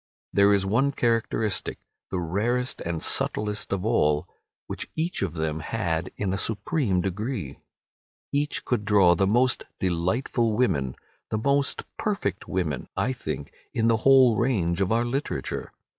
[0.33, 1.77] There is one characteristic,
[2.09, 4.27] the rarest and subtlest of all,
[4.65, 7.59] which each of them had in a supreme degree.
[8.31, 14.37] Each could draw the most delightful women—the most perfect women, I think, in the whole
[14.37, 15.71] range of our literature.